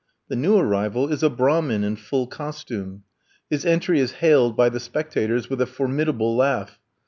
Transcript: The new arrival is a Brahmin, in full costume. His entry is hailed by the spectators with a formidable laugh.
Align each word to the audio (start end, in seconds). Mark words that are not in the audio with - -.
The 0.29 0.35
new 0.35 0.57
arrival 0.57 1.09
is 1.13 1.21
a 1.21 1.29
Brahmin, 1.29 1.83
in 1.83 1.95
full 1.95 2.25
costume. 2.25 3.03
His 3.51 3.67
entry 3.67 3.99
is 3.99 4.13
hailed 4.13 4.57
by 4.57 4.67
the 4.69 4.79
spectators 4.79 5.47
with 5.47 5.61
a 5.61 5.67
formidable 5.67 6.35
laugh. 6.35 6.79